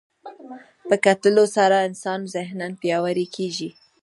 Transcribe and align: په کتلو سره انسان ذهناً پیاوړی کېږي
په 0.87 0.95
کتلو 1.05 1.43
سره 1.55 1.85
انسان 1.87 2.19
ذهناً 2.35 2.67
پیاوړی 2.81 3.27
کېږي 3.35 3.69